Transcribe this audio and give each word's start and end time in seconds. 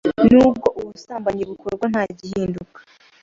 Nubwo 0.31 0.67
ubusambanyi 0.79 1.43
bukorwa 1.49 1.85
ntagihinduka 1.91 2.79